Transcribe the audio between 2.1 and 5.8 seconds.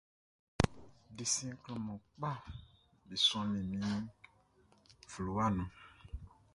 kpaʼm be sɔnnin min fluwaʼn nun.